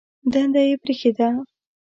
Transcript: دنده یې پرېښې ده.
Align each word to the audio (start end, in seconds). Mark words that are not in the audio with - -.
دنده 0.31 0.61
یې 0.67 0.75
پرېښې 0.83 1.11
ده. 1.17 1.27